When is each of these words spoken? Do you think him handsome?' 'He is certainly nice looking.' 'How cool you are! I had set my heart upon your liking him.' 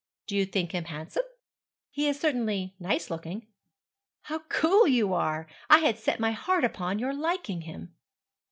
Do 0.25 0.35
you 0.35 0.47
think 0.47 0.71
him 0.71 0.85
handsome?' 0.85 1.21
'He 1.91 2.07
is 2.09 2.19
certainly 2.19 2.73
nice 2.79 3.11
looking.' 3.11 3.45
'How 4.21 4.39
cool 4.49 4.87
you 4.87 5.13
are! 5.13 5.45
I 5.69 5.77
had 5.77 5.99
set 5.99 6.19
my 6.19 6.31
heart 6.31 6.63
upon 6.63 6.97
your 6.97 7.13
liking 7.13 7.61
him.' 7.61 7.93